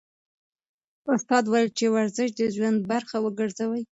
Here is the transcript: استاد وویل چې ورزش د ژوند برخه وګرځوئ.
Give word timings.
استاد 1.13 1.43
وویل 1.47 1.69
چې 1.77 1.85
ورزش 1.95 2.29
د 2.35 2.41
ژوند 2.55 2.79
برخه 2.91 3.17
وګرځوئ. 3.21 3.81